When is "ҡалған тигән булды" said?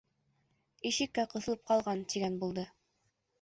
1.73-2.65